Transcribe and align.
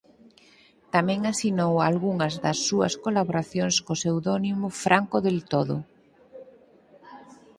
Tamén 0.93 1.19
asinou 1.33 1.73
algunhas 1.87 2.33
das 2.43 2.57
súas 2.67 2.93
colaboracións 3.05 3.75
co 3.85 3.93
pseudónimo 3.99 4.67
Franco 4.83 5.17
del 5.25 5.39
Todo. 5.53 5.77